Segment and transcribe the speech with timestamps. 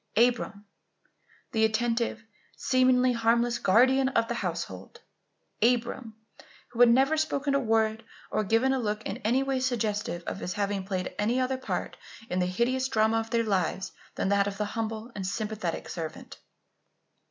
[0.17, 0.65] Abram!
[1.51, 2.23] the attentive,
[2.57, 5.01] seemingly harmless, guardian of the household!
[5.61, 6.15] Abram!
[6.69, 10.39] who had never spoken a word or given a look in any way suggestive of
[10.39, 11.97] his having played any other part
[12.31, 16.39] in the hideous drama of their lives than that of the humble and sympathetic servant!